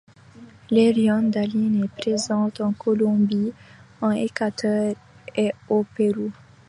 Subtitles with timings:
[0.71, 3.53] L'Érione d'Aline est présente en Colombie,
[4.01, 4.95] en Équateur
[5.35, 6.31] et au Pérou.